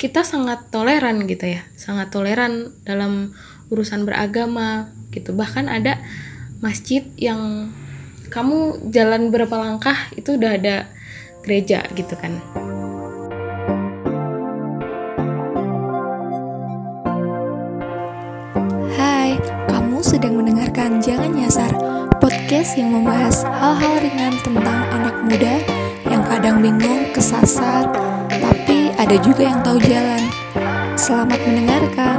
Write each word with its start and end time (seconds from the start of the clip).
kita 0.00 0.24
sangat 0.24 0.72
toleran 0.72 1.28
gitu 1.28 1.56
ya. 1.56 1.62
Sangat 1.76 2.08
toleran 2.08 2.72
dalam 2.88 3.36
urusan 3.68 4.08
beragama 4.08 4.88
gitu. 5.12 5.36
Bahkan 5.36 5.68
ada 5.68 6.00
masjid 6.64 7.04
yang 7.20 7.72
kamu 8.30 8.90
jalan 8.94 9.28
berapa 9.34 9.56
langkah 9.58 9.96
itu 10.14 10.38
udah 10.38 10.56
ada 10.56 10.76
gereja 11.42 11.82
gitu 11.96 12.14
kan. 12.14 12.38
Hai, 18.94 19.34
kamu 19.66 19.98
sedang 20.04 20.38
mendengarkan 20.38 21.00
Jangan 21.02 21.32
Nyasar, 21.32 21.72
podcast 22.20 22.76
yang 22.76 22.92
membahas 22.92 23.42
hal-hal 23.42 23.94
ringan 24.04 24.34
tentang 24.44 24.80
anak 24.92 25.16
muda 25.26 25.54
yang 26.06 26.22
kadang 26.28 26.60
bingung, 26.60 27.10
kesasar, 27.10 27.88
tapi 28.28 28.59
ada 29.10 29.26
juga 29.26 29.42
yang 29.42 29.58
tahu 29.66 29.78
jalan. 29.90 30.22
Selamat 30.94 31.42
mendengarkan. 31.42 32.18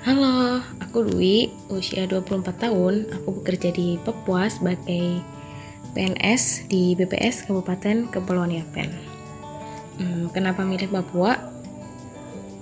Halo, 0.00 0.64
aku 0.80 1.12
Dwi, 1.12 1.52
usia 1.68 2.08
24 2.08 2.56
tahun. 2.56 3.12
Aku 3.12 3.44
bekerja 3.44 3.68
di 3.68 4.00
Papua 4.00 4.48
sebagai 4.48 5.20
PNS 5.92 6.72
di 6.72 6.96
BPS 6.96 7.44
Kabupaten 7.44 8.08
Kepulauan 8.08 8.56
Yapen. 8.56 8.88
Hmm, 10.00 10.32
kenapa 10.32 10.64
milih 10.64 10.88
Papua? 10.88 11.36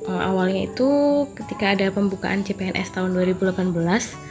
Hmm, 0.02 0.18
awalnya 0.18 0.66
itu 0.66 0.90
ketika 1.38 1.79
ada 1.79 1.95
pembukaan 1.95 2.43
CPNS 2.43 2.90
tahun 2.90 3.15
2018, 3.15 4.27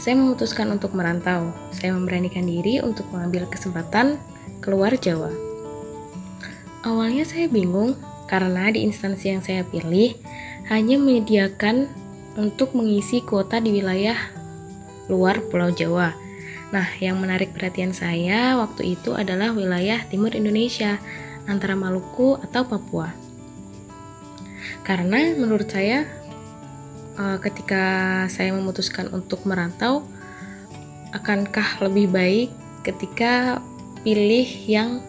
saya 0.00 0.16
memutuskan 0.16 0.72
untuk 0.72 0.96
merantau. 0.96 1.52
Saya 1.76 1.92
memberanikan 1.92 2.48
diri 2.48 2.80
untuk 2.80 3.06
mengambil 3.12 3.44
kesempatan 3.46 4.16
keluar 4.64 4.96
Jawa. 4.96 5.28
Awalnya 6.80 7.28
saya 7.28 7.46
bingung 7.52 7.94
karena 8.24 8.72
di 8.72 8.88
instansi 8.88 9.36
yang 9.36 9.44
saya 9.44 9.60
pilih 9.68 10.16
hanya 10.72 10.96
menyediakan 10.96 11.92
untuk 12.40 12.72
mengisi 12.72 13.20
kuota 13.20 13.60
di 13.60 13.76
wilayah 13.76 14.16
luar 15.12 15.44
Pulau 15.52 15.68
Jawa. 15.68 16.16
Nah, 16.70 16.86
yang 17.02 17.18
menarik 17.18 17.52
perhatian 17.52 17.90
saya 17.92 18.56
waktu 18.56 18.94
itu 18.96 19.12
adalah 19.12 19.50
wilayah 19.50 20.06
timur 20.06 20.32
Indonesia, 20.32 21.02
antara 21.50 21.74
Maluku 21.74 22.38
atau 22.38 22.62
Papua. 22.62 23.10
Karena 24.86 25.34
menurut 25.34 25.66
saya, 25.66 26.06
eh, 27.20 27.38
ketika 27.44 27.84
saya 28.32 28.56
memutuskan 28.56 29.12
untuk 29.12 29.44
merantau, 29.44 30.08
akankah 31.12 31.84
lebih 31.84 32.08
baik 32.08 32.48
ketika 32.80 33.60
pilih 34.00 34.48
yang 34.64 35.04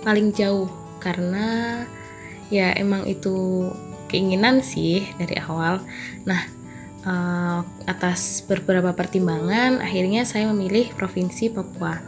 paling 0.00 0.32
jauh? 0.32 0.72
Karena 0.96 1.84
ya 2.48 2.72
emang 2.74 3.04
itu 3.04 3.68
keinginan 4.08 4.64
sih 4.64 5.04
dari 5.20 5.36
awal. 5.38 5.82
Nah, 6.24 6.42
uh, 7.06 7.60
atas 7.86 8.42
beberapa 8.46 8.94
pertimbangan, 8.94 9.82
akhirnya 9.82 10.26
saya 10.26 10.50
memilih 10.50 10.90
provinsi 10.94 11.50
Papua. 11.54 11.98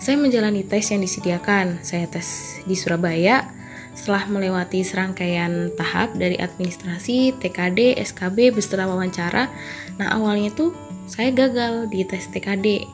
Saya 0.00 0.20
menjalani 0.20 0.68
tes 0.68 0.92
yang 0.92 1.00
disediakan. 1.00 1.80
Saya 1.80 2.04
tes 2.04 2.60
di 2.68 2.76
Surabaya. 2.76 3.48
Setelah 3.94 4.26
melewati 4.26 4.82
serangkaian 4.82 5.70
tahap 5.78 6.18
dari 6.18 6.34
administrasi, 6.36 7.38
TKD, 7.38 7.96
SKB, 8.02 8.52
beserta 8.52 8.90
wawancara, 8.90 9.48
nah 9.96 10.12
awalnya 10.18 10.50
tuh 10.50 10.74
saya 11.06 11.30
gagal 11.30 11.88
di 11.88 12.02
tes 12.02 12.26
TKD. 12.28 12.90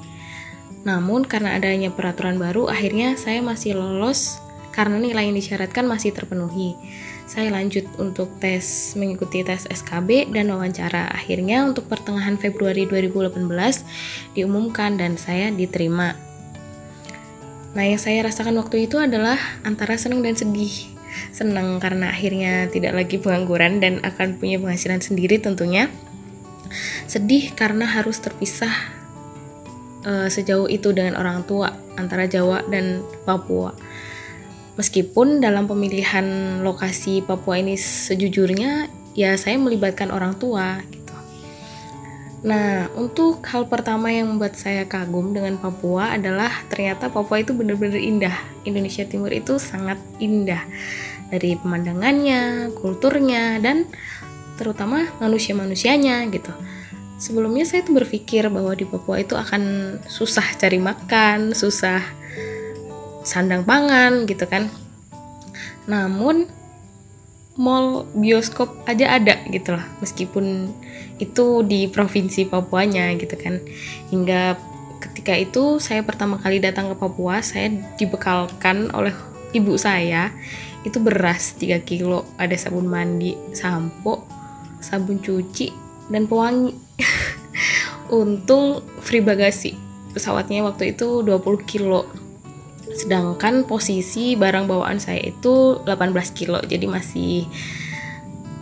Namun 0.84 1.24
karena 1.24 1.56
adanya 1.56 1.88
peraturan 1.92 2.36
baru, 2.36 2.68
akhirnya 2.68 3.16
saya 3.16 3.40
masih 3.40 3.76
lolos 3.80 4.38
karena 4.70 5.00
nilai 5.00 5.28
yang 5.28 5.36
disyaratkan 5.36 5.88
masih 5.88 6.12
terpenuhi 6.14 6.76
saya 7.30 7.46
lanjut 7.54 7.86
untuk 8.02 8.26
tes 8.42 8.98
mengikuti 8.98 9.46
tes 9.46 9.62
SKB 9.70 10.34
dan 10.34 10.50
wawancara. 10.50 11.06
Akhirnya 11.14 11.62
untuk 11.62 11.86
pertengahan 11.86 12.34
Februari 12.34 12.90
2018 12.90 13.46
diumumkan 14.34 14.98
dan 14.98 15.14
saya 15.14 15.54
diterima. 15.54 16.18
Nah, 17.70 17.86
yang 17.86 18.02
saya 18.02 18.26
rasakan 18.26 18.58
waktu 18.58 18.90
itu 18.90 18.98
adalah 18.98 19.38
antara 19.62 19.94
senang 19.94 20.26
dan 20.26 20.34
sedih. 20.34 20.89
Senang 21.30 21.78
karena 21.82 22.10
akhirnya 22.12 22.66
tidak 22.70 22.94
lagi 22.94 23.16
pengangguran 23.18 23.78
dan 23.82 23.98
akan 24.02 24.38
punya 24.38 24.60
penghasilan 24.60 25.02
sendiri 25.02 25.38
tentunya. 25.42 25.90
Sedih 27.10 27.50
karena 27.54 27.86
harus 27.86 28.22
terpisah 28.22 28.72
uh, 30.06 30.30
sejauh 30.30 30.70
itu 30.70 30.94
dengan 30.94 31.18
orang 31.18 31.42
tua 31.42 31.74
antara 31.98 32.30
Jawa 32.30 32.62
dan 32.70 33.02
Papua 33.26 33.74
Meskipun 34.80 35.44
dalam 35.44 35.68
pemilihan 35.68 36.24
lokasi 36.64 37.20
Papua 37.20 37.60
ini 37.60 37.76
sejujurnya 37.76 38.88
ya 39.12 39.36
saya 39.36 39.60
melibatkan 39.60 40.08
orang 40.08 40.40
tua. 40.40 40.80
Nah, 42.40 42.88
untuk 42.96 43.44
hal 43.44 43.68
pertama 43.68 44.08
yang 44.08 44.32
membuat 44.32 44.56
saya 44.56 44.88
kagum 44.88 45.36
dengan 45.36 45.60
Papua 45.60 46.16
adalah 46.16 46.48
ternyata 46.72 47.12
Papua 47.12 47.44
itu 47.44 47.52
benar-benar 47.52 48.00
indah. 48.00 48.36
Indonesia 48.64 49.04
Timur 49.04 49.28
itu 49.28 49.60
sangat 49.60 50.00
indah 50.16 50.64
dari 51.28 51.54
pemandangannya, 51.60 52.72
kulturnya 52.80 53.60
dan 53.60 53.84
terutama 54.56 55.04
manusia-manusianya 55.20 56.24
gitu. 56.32 56.52
Sebelumnya 57.20 57.68
saya 57.68 57.84
tuh 57.84 58.00
berpikir 58.00 58.48
bahwa 58.48 58.72
di 58.72 58.88
Papua 58.88 59.20
itu 59.20 59.36
akan 59.36 59.96
susah 60.08 60.56
cari 60.56 60.80
makan, 60.80 61.52
susah 61.52 62.00
sandang 63.20 63.68
pangan 63.68 64.24
gitu 64.24 64.48
kan 64.48 64.72
namun 65.88 66.46
mall 67.58 68.06
bioskop 68.14 68.70
aja 68.86 69.18
ada 69.18 69.40
gitu 69.50 69.74
lah. 69.74 69.86
Meskipun 69.98 70.70
itu 71.18 71.62
di 71.66 71.90
provinsi 71.90 72.46
Papuanya 72.46 73.10
gitu 73.18 73.34
kan. 73.34 73.58
Hingga 74.12 74.56
ketika 75.00 75.34
itu 75.34 75.80
saya 75.80 76.04
pertama 76.04 76.36
kali 76.36 76.60
datang 76.60 76.92
ke 76.92 76.96
Papua 77.00 77.40
saya 77.40 77.72
dibekalkan 77.98 78.92
oleh 78.94 79.14
ibu 79.56 79.74
saya. 79.74 80.30
Itu 80.80 81.02
beras 81.02 81.58
3 81.60 81.84
kilo 81.84 82.24
ada 82.40 82.56
sabun 82.56 82.88
mandi 82.88 83.36
sampo 83.52 84.24
sabun 84.80 85.20
cuci 85.20 85.68
dan 86.08 86.24
pewangi. 86.24 86.72
Untung 88.10 88.82
free 89.04 89.22
bagasi. 89.22 89.76
Pesawatnya 90.10 90.66
waktu 90.66 90.98
itu 90.98 91.22
20 91.22 91.70
kilo 91.70 92.10
sedangkan 93.04 93.64
posisi 93.64 94.36
barang 94.36 94.68
bawaan 94.68 95.00
saya 95.00 95.24
itu 95.24 95.80
18 95.82 96.12
kilo 96.36 96.60
jadi 96.60 96.84
masih 96.84 97.48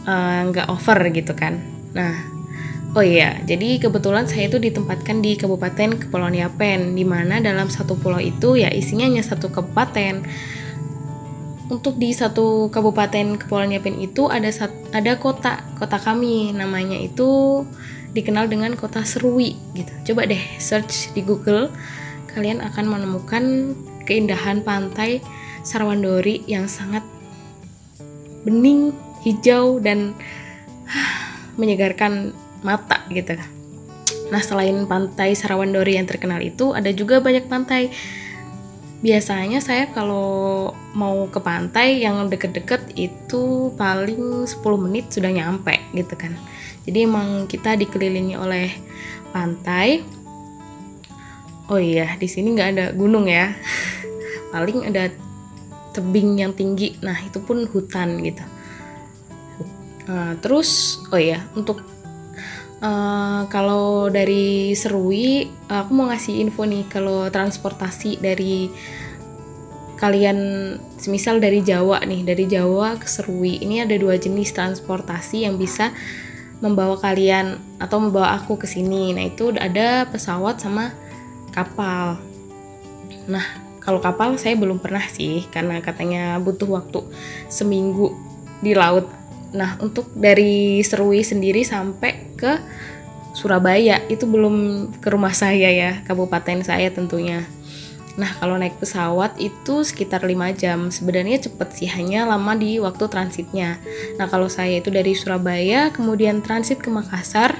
eh, 0.06 0.40
nggak 0.48 0.66
uh, 0.70 0.74
over 0.74 0.98
gitu 1.10 1.34
kan. 1.34 1.58
Nah 1.92 2.14
oh 2.96 3.04
iya 3.04 3.36
jadi 3.44 3.82
kebetulan 3.82 4.24
saya 4.24 4.48
itu 4.48 4.56
ditempatkan 4.62 5.20
di 5.20 5.36
Kabupaten 5.36 6.00
Kepulauan 6.00 6.38
Yapen 6.38 6.94
di 6.96 7.04
mana 7.04 7.42
dalam 7.42 7.68
satu 7.68 7.98
pulau 7.98 8.22
itu 8.22 8.56
ya 8.56 8.70
isinya 8.70 9.10
hanya 9.10 9.24
satu 9.26 9.50
kabupaten. 9.50 10.22
Untuk 11.68 12.00
di 12.00 12.16
satu 12.16 12.72
kabupaten 12.72 13.36
Kepulauan 13.36 13.76
Yapen 13.76 14.00
itu 14.00 14.30
ada 14.32 14.48
ada 14.96 15.12
kota 15.20 15.60
kota 15.76 16.00
kami 16.00 16.56
namanya 16.56 16.96
itu 16.96 17.60
dikenal 18.16 18.48
dengan 18.48 18.72
kota 18.72 19.04
Serui 19.04 19.60
gitu. 19.76 19.92
Coba 20.12 20.24
deh 20.24 20.40
search 20.56 21.12
di 21.12 21.20
Google 21.20 21.68
kalian 22.32 22.62
akan 22.62 22.84
menemukan 22.86 23.44
keindahan 24.08 24.64
pantai 24.64 25.20
Sarawandori 25.60 26.48
yang 26.48 26.64
sangat 26.64 27.04
bening, 28.48 28.96
hijau 29.20 29.76
dan 29.84 30.16
menyegarkan 31.60 32.32
mata 32.64 33.04
gitu. 33.12 33.36
Nah, 34.32 34.40
selain 34.40 34.88
pantai 34.88 35.36
Sarawandori 35.36 36.00
yang 36.00 36.08
terkenal 36.08 36.40
itu, 36.40 36.72
ada 36.72 36.88
juga 36.92 37.20
banyak 37.20 37.44
pantai. 37.48 37.92
Biasanya 38.98 39.62
saya 39.62 39.86
kalau 39.94 40.74
mau 40.90 41.30
ke 41.30 41.38
pantai 41.38 42.02
yang 42.02 42.26
deket-deket 42.26 42.98
itu 42.98 43.70
paling 43.78 44.42
10 44.42 44.58
menit 44.84 45.06
sudah 45.14 45.30
nyampe 45.30 45.76
gitu 45.94 46.18
kan. 46.18 46.34
Jadi 46.82 47.06
emang 47.06 47.46
kita 47.46 47.78
dikelilingi 47.78 48.34
oleh 48.34 48.74
pantai. 49.30 50.02
Oh 51.68 51.78
iya, 51.78 52.16
di 52.16 52.26
sini 52.26 52.56
nggak 52.56 52.70
ada 52.74 52.86
gunung 52.96 53.28
ya. 53.28 53.54
paling 54.50 54.86
ada 54.86 55.12
tebing 55.92 56.40
yang 56.40 56.52
tinggi 56.52 56.96
nah 57.00 57.16
itu 57.20 57.40
pun 57.42 57.64
hutan 57.68 58.20
gitu 58.22 58.44
uh, 60.08 60.32
terus 60.40 61.00
oh 61.10 61.20
ya 61.20 61.44
untuk 61.56 61.82
uh, 62.84 63.48
kalau 63.48 64.12
dari 64.12 64.72
Serui 64.76 65.48
aku 65.68 65.90
mau 65.92 66.08
ngasih 66.12 66.40
info 66.42 66.64
nih 66.64 66.84
kalau 66.88 67.28
transportasi 67.32 68.20
dari 68.20 68.68
kalian 69.98 70.38
semisal 70.94 71.42
dari 71.42 71.58
Jawa 71.58 72.06
nih 72.06 72.22
dari 72.22 72.46
Jawa 72.46 72.94
ke 73.02 73.10
Serui 73.10 73.58
ini 73.58 73.82
ada 73.82 73.98
dua 73.98 74.14
jenis 74.14 74.54
transportasi 74.54 75.42
yang 75.48 75.58
bisa 75.58 75.90
membawa 76.58 76.98
kalian 76.98 77.58
atau 77.78 78.02
membawa 78.02 78.34
aku 78.38 78.58
ke 78.58 78.66
sini. 78.66 79.14
Nah, 79.14 79.30
itu 79.30 79.54
ada 79.54 80.06
pesawat 80.10 80.58
sama 80.58 80.90
kapal. 81.54 82.18
Nah, 83.30 83.46
kalau 83.88 84.04
kapal 84.04 84.36
saya 84.36 84.52
belum 84.52 84.84
pernah 84.84 85.00
sih 85.08 85.48
karena 85.48 85.80
katanya 85.80 86.36
butuh 86.36 86.68
waktu 86.68 87.08
seminggu 87.48 88.12
di 88.60 88.76
laut. 88.76 89.08
Nah, 89.56 89.80
untuk 89.80 90.12
dari 90.12 90.84
Serui 90.84 91.24
sendiri 91.24 91.64
sampai 91.64 92.36
ke 92.36 92.60
Surabaya 93.32 94.04
itu 94.12 94.28
belum 94.28 94.88
ke 95.00 95.08
rumah 95.08 95.32
saya 95.32 95.72
ya, 95.72 96.04
kabupaten 96.04 96.60
saya 96.60 96.92
tentunya. 96.92 97.48
Nah, 98.20 98.28
kalau 98.36 98.60
naik 98.60 98.76
pesawat 98.76 99.40
itu 99.40 99.80
sekitar 99.80 100.20
5 100.20 100.52
jam. 100.52 100.92
Sebenarnya 100.92 101.48
cepet 101.48 101.68
sih, 101.72 101.88
hanya 101.88 102.28
lama 102.28 102.52
di 102.60 102.76
waktu 102.76 103.08
transitnya. 103.08 103.80
Nah, 104.20 104.28
kalau 104.28 104.52
saya 104.52 104.84
itu 104.84 104.92
dari 104.92 105.16
Surabaya, 105.16 105.88
kemudian 105.96 106.44
transit 106.44 106.84
ke 106.84 106.92
Makassar, 106.92 107.56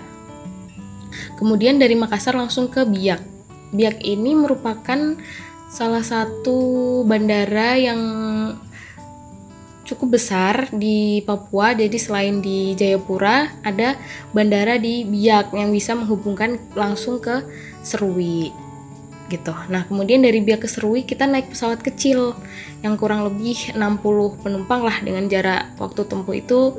kemudian 1.40 1.80
dari 1.80 1.96
Makassar 1.96 2.36
langsung 2.36 2.68
ke 2.68 2.84
Biak. 2.84 3.24
Biak 3.72 4.04
ini 4.04 4.36
merupakan 4.36 5.16
salah 5.68 6.00
satu 6.00 7.00
bandara 7.04 7.76
yang 7.76 8.00
cukup 9.88 10.20
besar 10.20 10.68
di 10.72 11.24
Papua. 11.24 11.72
Jadi 11.72 11.96
selain 11.96 12.44
di 12.44 12.76
Jayapura, 12.76 13.48
ada 13.64 13.96
bandara 14.36 14.76
di 14.76 15.04
Biak 15.08 15.56
yang 15.56 15.72
bisa 15.72 15.96
menghubungkan 15.96 16.60
langsung 16.76 17.20
ke 17.20 17.40
Serui 17.80 18.52
gitu. 19.28 19.52
Nah, 19.68 19.84
kemudian 19.84 20.24
dari 20.24 20.40
Biak 20.40 20.64
ke 20.64 20.68
Serui 20.68 21.04
kita 21.04 21.24
naik 21.28 21.52
pesawat 21.52 21.84
kecil 21.84 22.36
yang 22.80 22.96
kurang 22.96 23.24
lebih 23.28 23.76
60 23.76 24.44
penumpang 24.44 24.80
lah 24.84 24.96
dengan 25.04 25.28
jarak 25.28 25.72
waktu 25.76 26.04
tempuh 26.08 26.36
itu 26.36 26.72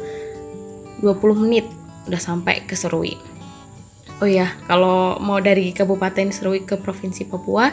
20 1.02 1.44
menit 1.46 1.66
udah 2.10 2.22
sampai 2.22 2.66
ke 2.66 2.74
Serui. 2.74 3.18
Oh 4.20 4.28
ya, 4.28 4.52
kalau 4.68 5.16
mau 5.24 5.40
dari 5.40 5.72
Kabupaten 5.72 6.34
Serui 6.34 6.66
ke 6.68 6.76
Provinsi 6.76 7.24
Papua 7.24 7.72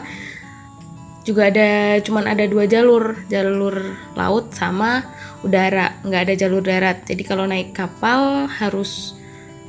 juga 1.27 1.51
ada 1.51 1.99
cuman 1.99 2.31
ada 2.31 2.47
dua 2.47 2.63
jalur, 2.71 3.19
jalur 3.27 3.75
laut 4.15 4.55
sama 4.55 5.03
udara, 5.43 5.99
nggak 6.07 6.21
ada 6.23 6.33
jalur 6.39 6.63
darat. 6.63 7.03
Jadi 7.03 7.27
kalau 7.27 7.43
naik 7.43 7.75
kapal 7.75 8.47
harus 8.47 9.11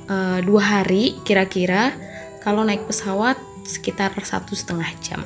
uh, 0.07 0.39
dua 0.39 0.63
hari 0.63 1.19
kira-kira. 1.27 1.99
Kalau 2.39 2.63
naik 2.63 2.87
pesawat 2.87 3.37
sekitar 3.67 4.15
satu 4.23 4.55
setengah 4.55 4.89
jam. 5.03 5.21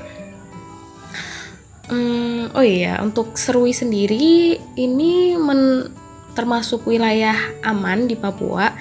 Hmm, 1.93 2.49
oh 2.57 2.65
iya, 2.65 2.99
untuk 3.05 3.37
Serui 3.37 3.77
sendiri 3.77 4.57
ini 4.81 5.37
men, 5.37 5.93
termasuk 6.33 6.89
wilayah 6.89 7.37
aman 7.61 8.09
di 8.09 8.17
Papua. 8.17 8.73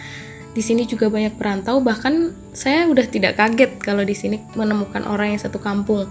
Di 0.51 0.63
sini 0.63 0.87
juga 0.87 1.11
banyak 1.11 1.35
perantau, 1.35 1.83
bahkan 1.83 2.31
saya 2.55 2.87
udah 2.87 3.05
tidak 3.07 3.35
kaget 3.35 3.71
kalau 3.83 4.03
di 4.03 4.15
sini 4.15 4.39
menemukan 4.55 5.03
orang 5.07 5.35
yang 5.35 5.41
satu 5.43 5.59
kampung. 5.59 6.07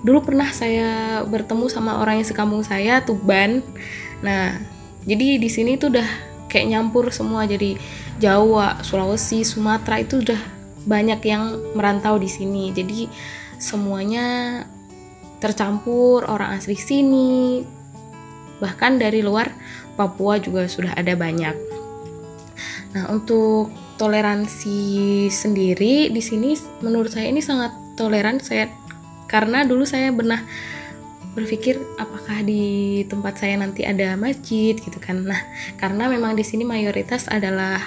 Dulu 0.00 0.24
pernah 0.24 0.48
saya 0.52 1.20
bertemu 1.28 1.68
sama 1.68 2.00
orang 2.00 2.20
yang 2.20 2.28
sekampung 2.28 2.64
saya, 2.64 3.04
Tuban. 3.04 3.60
Nah, 4.24 4.56
jadi 5.04 5.36
di 5.36 5.48
sini 5.52 5.76
tuh 5.76 5.92
udah 5.92 6.08
kayak 6.48 6.72
nyampur 6.72 7.12
semua, 7.12 7.44
jadi 7.44 7.76
Jawa, 8.20 8.80
Sulawesi, 8.84 9.44
Sumatera 9.44 10.00
itu 10.00 10.20
udah 10.20 10.40
banyak 10.84 11.20
yang 11.24 11.56
merantau 11.76 12.16
di 12.16 12.28
sini. 12.28 12.72
Jadi 12.72 13.08
semuanya 13.60 14.64
tercampur 15.40 16.24
orang 16.28 16.56
asli 16.56 16.76
sini. 16.76 17.64
Bahkan 18.60 19.00
dari 19.00 19.24
luar 19.24 19.52
Papua 19.96 20.40
juga 20.40 20.64
sudah 20.68 20.96
ada 20.96 21.12
banyak. 21.16 21.56
Nah 22.96 23.04
untuk 23.12 23.68
toleransi 24.00 25.28
sendiri 25.28 26.08
di 26.08 26.22
sini 26.24 26.56
menurut 26.80 27.12
saya 27.12 27.28
ini 27.28 27.44
sangat 27.44 27.72
toleran. 28.00 28.40
Saya 28.40 28.68
karena 29.30 29.62
dulu 29.62 29.86
saya 29.86 30.10
pernah 30.10 30.42
berpikir 31.30 31.78
apakah 31.94 32.42
di 32.42 33.06
tempat 33.06 33.38
saya 33.38 33.54
nanti 33.54 33.86
ada 33.86 34.18
masjid 34.18 34.74
gitu 34.74 34.98
kan 34.98 35.22
nah 35.22 35.38
karena 35.78 36.10
memang 36.10 36.34
di 36.34 36.42
sini 36.42 36.66
mayoritas 36.66 37.30
adalah 37.30 37.78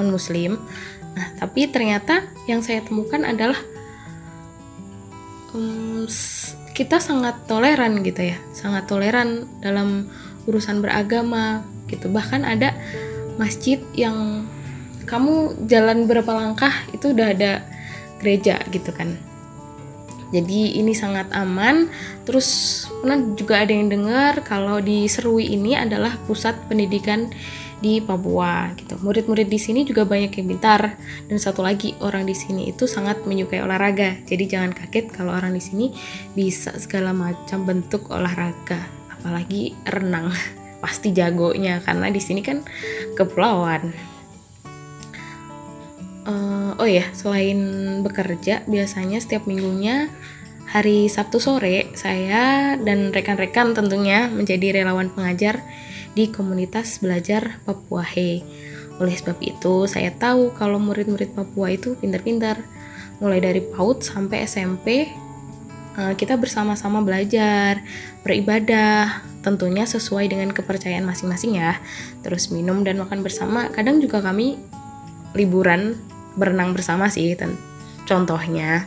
non 0.00 0.08
muslim 0.08 0.56
Nah, 1.18 1.34
tapi 1.34 1.66
ternyata 1.66 2.30
yang 2.46 2.62
saya 2.62 2.78
temukan 2.78 3.26
adalah 3.26 3.58
um, 5.50 6.06
kita 6.78 7.02
sangat 7.02 7.42
toleran 7.50 8.06
gitu 8.06 8.30
ya, 8.30 8.38
sangat 8.54 8.86
toleran 8.86 9.50
dalam 9.58 10.06
urusan 10.46 10.78
beragama 10.78 11.66
gitu. 11.90 12.06
Bahkan 12.06 12.46
ada 12.46 12.70
masjid 13.34 13.82
yang 13.98 14.46
kamu 15.10 15.66
jalan 15.66 16.06
berapa 16.06 16.30
langkah 16.30 16.70
itu 16.94 17.10
udah 17.10 17.34
ada 17.34 17.66
gereja 18.22 18.62
gitu 18.70 18.94
kan. 18.94 19.18
Jadi 20.28 20.76
ini 20.76 20.92
sangat 20.92 21.32
aman. 21.32 21.88
Terus 22.28 22.84
pernah 23.00 23.18
juga 23.32 23.64
ada 23.64 23.72
yang 23.72 23.88
dengar 23.88 24.44
kalau 24.44 24.80
di 24.80 25.08
Serui 25.08 25.48
ini 25.48 25.72
adalah 25.72 26.16
pusat 26.28 26.56
pendidikan 26.68 27.32
di 27.78 28.02
Papua 28.02 28.74
gitu. 28.74 28.98
Murid-murid 28.98 29.46
di 29.46 29.58
sini 29.58 29.86
juga 29.86 30.02
banyak 30.02 30.34
yang 30.34 30.46
pintar 30.50 30.98
dan 31.30 31.38
satu 31.38 31.62
lagi 31.62 31.94
orang 32.02 32.26
di 32.26 32.34
sini 32.34 32.74
itu 32.74 32.90
sangat 32.90 33.22
menyukai 33.24 33.62
olahraga. 33.62 34.18
Jadi 34.26 34.44
jangan 34.50 34.74
kaget 34.74 35.14
kalau 35.14 35.34
orang 35.34 35.54
di 35.54 35.62
sini 35.62 35.86
bisa 36.34 36.74
segala 36.76 37.14
macam 37.14 37.62
bentuk 37.62 38.10
olahraga, 38.10 38.82
apalagi 39.14 39.78
renang. 39.86 40.34
Pasti 40.82 41.10
jagonya 41.10 41.82
karena 41.82 42.06
di 42.10 42.22
sini 42.22 42.38
kan 42.42 42.62
kepulauan. 43.18 43.90
Uh, 46.28 46.76
oh 46.76 46.84
ya, 46.84 47.08
selain 47.16 47.56
bekerja, 48.04 48.60
biasanya 48.68 49.16
setiap 49.16 49.48
minggunya 49.48 50.12
hari 50.68 51.08
Sabtu 51.08 51.40
sore 51.40 51.88
saya 51.96 52.76
dan 52.76 53.08
rekan-rekan 53.08 53.72
tentunya 53.72 54.28
menjadi 54.28 54.76
relawan 54.76 55.08
pengajar 55.08 55.64
di 56.12 56.28
komunitas 56.28 57.00
belajar 57.00 57.64
Papua 57.64 58.04
He. 58.04 58.44
Oleh 59.00 59.16
sebab 59.16 59.40
itu, 59.40 59.88
saya 59.88 60.12
tahu 60.12 60.52
kalau 60.52 60.76
murid-murid 60.76 61.32
Papua 61.32 61.72
itu 61.72 61.96
pintar-pintar. 61.96 62.60
Mulai 63.24 63.40
dari 63.40 63.60
PAUD 63.64 64.04
sampai 64.04 64.44
SMP, 64.44 65.08
eh, 65.96 66.14
kita 66.14 66.36
bersama-sama 66.36 67.00
belajar, 67.00 67.80
beribadah, 68.20 69.24
tentunya 69.40 69.88
sesuai 69.88 70.28
dengan 70.28 70.52
kepercayaan 70.52 71.08
masing-masing 71.08 71.56
ya. 71.56 71.80
Terus 72.20 72.52
minum 72.52 72.84
dan 72.84 73.00
makan 73.00 73.24
bersama. 73.24 73.72
Kadang 73.72 74.02
juga 74.04 74.20
kami 74.20 74.60
liburan 75.34 75.98
berenang 76.38 76.72
bersama 76.72 77.10
sih, 77.10 77.34
contohnya. 78.06 78.86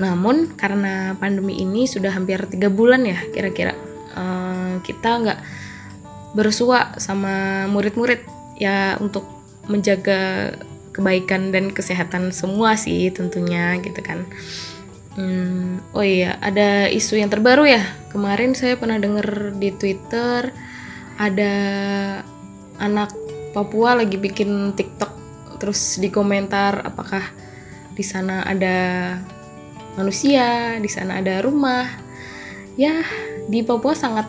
Namun 0.00 0.56
karena 0.56 1.14
pandemi 1.20 1.60
ini 1.60 1.84
sudah 1.84 2.10
hampir 2.14 2.40
tiga 2.48 2.72
bulan 2.72 3.04
ya 3.04 3.20
kira-kira 3.30 3.76
eh, 4.16 4.72
kita 4.82 5.10
nggak 5.20 5.40
bersua 6.32 6.94
sama 6.96 7.66
murid-murid 7.66 8.22
ya 8.56 8.96
untuk 9.02 9.26
menjaga 9.66 10.54
kebaikan 10.90 11.54
dan 11.54 11.70
kesehatan 11.70 12.34
semua 12.34 12.74
sih 12.74 13.10
tentunya 13.14 13.78
gitu 13.82 14.00
kan. 14.02 14.26
Hmm, 15.14 15.82
oh 15.90 16.06
iya, 16.06 16.38
ada 16.38 16.86
isu 16.86 17.18
yang 17.18 17.30
terbaru 17.30 17.66
ya. 17.66 17.82
Kemarin 18.14 18.54
saya 18.54 18.78
pernah 18.78 18.98
dengar 18.98 19.54
di 19.58 19.70
Twitter 19.74 20.50
ada 21.18 21.54
anak 22.78 23.12
Papua 23.50 23.98
lagi 23.98 24.14
bikin 24.14 24.78
TikTok 24.78 25.19
terus 25.60 26.00
di 26.00 26.08
komentar 26.08 26.80
apakah 26.82 27.22
di 27.94 28.02
sana 28.02 28.42
ada 28.48 28.78
manusia, 29.94 30.80
di 30.80 30.88
sana 30.88 31.20
ada 31.20 31.44
rumah. 31.44 31.84
Ya, 32.80 33.04
di 33.46 33.60
Papua 33.60 33.92
sangat 33.92 34.24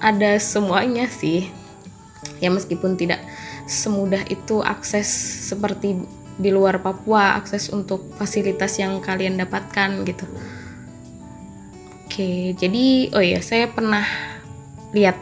ada 0.00 0.38
semuanya 0.38 1.08
sih 1.08 1.48
ya 2.40 2.52
meskipun 2.52 2.96
tidak 3.00 3.20
semudah 3.66 4.22
itu 4.28 4.60
akses 4.60 5.08
seperti 5.48 6.04
di 6.36 6.50
luar 6.52 6.84
Papua 6.84 7.40
akses 7.40 7.72
untuk 7.72 8.12
fasilitas 8.20 8.76
yang 8.76 9.00
kalian 9.00 9.40
dapatkan 9.40 10.04
gitu 10.04 10.26
oke 12.06 12.30
jadi 12.60 12.84
oh 13.16 13.24
iya 13.24 13.40
saya 13.40 13.72
pernah 13.72 14.04
lihat 14.92 15.16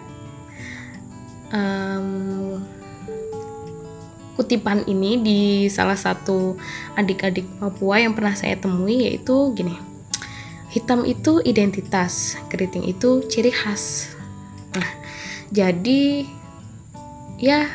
kutipan 4.35 4.83
ini 4.87 5.19
di 5.23 5.41
salah 5.71 5.97
satu 5.97 6.59
adik-adik 6.99 7.47
Papua 7.59 8.03
yang 8.03 8.13
pernah 8.13 8.35
saya 8.35 8.59
temui 8.59 9.11
yaitu 9.11 9.55
gini 9.55 9.79
hitam 10.75 11.07
itu 11.07 11.39
identitas 11.47 12.35
keriting 12.51 12.87
itu 12.91 13.23
ciri 13.31 13.55
khas 13.55 14.15
Nah, 14.75 14.91
jadi 15.55 16.27
ya 17.39 17.71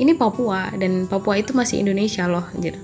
ini 0.00 0.12
Papua 0.16 0.72
dan 0.76 1.08
Papua 1.08 1.40
itu 1.40 1.52
masih 1.52 1.80
Indonesia 1.80 2.24
loh 2.28 2.44
gitu. 2.60 2.76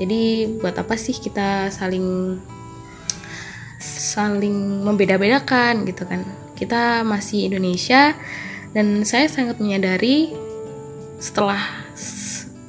Jadi 0.00 0.48
buat 0.60 0.76
apa 0.76 0.96
sih 0.96 1.16
kita 1.16 1.72
saling 1.72 2.36
saling 3.80 4.84
membeda-bedakan 4.84 5.84
gitu 5.88 6.04
kan. 6.08 6.24
Kita 6.56 7.04
masih 7.04 7.48
Indonesia 7.48 8.16
dan 8.72 9.04
saya 9.04 9.30
sangat 9.30 9.60
menyadari 9.62 10.32
setelah 11.18 11.58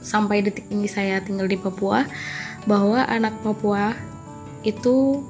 sampai 0.02 0.42
detik 0.42 0.66
ini 0.74 0.90
saya 0.90 1.22
tinggal 1.22 1.46
di 1.46 1.56
Papua 1.56 2.04
bahwa 2.66 3.06
anak 3.06 3.38
Papua 3.46 3.94
itu 4.66 5.24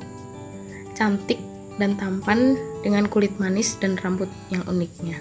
cantik 0.95 1.37
dan 1.79 1.95
tampan 1.95 2.55
dengan 2.83 3.07
kulit 3.07 3.35
manis 3.39 3.75
dan 3.79 3.99
rambut 3.99 4.27
yang 4.51 4.63
uniknya. 4.67 5.19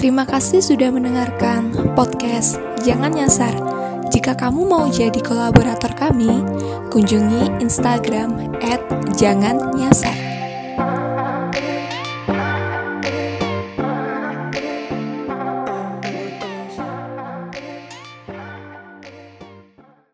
Terima 0.00 0.24
kasih 0.24 0.64
sudah 0.64 0.88
mendengarkan 0.88 1.92
podcast 1.92 2.56
Jangan 2.80 3.12
Nyasar. 3.12 3.79
Jika 4.20 4.36
kamu 4.36 4.68
mau 4.68 4.84
jadi 4.84 5.16
kolaborator 5.24 5.96
kami, 5.96 6.44
kunjungi 6.92 7.56
Instagram 7.64 8.52
@jangannyasar. 9.16 10.29